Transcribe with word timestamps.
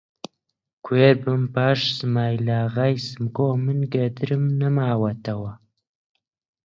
کوێر 0.85 1.15
بم، 1.23 1.43
پاش 1.55 1.79
سمایلاغای 1.97 2.95
سمکۆ 3.09 3.49
من 3.65 3.79
گەدرم 3.93 4.43
نەماوەتەوە! 4.59 5.51